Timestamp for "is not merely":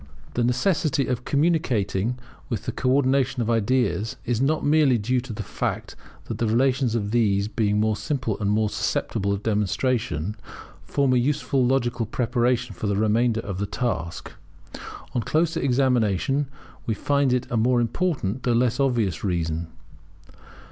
4.25-4.97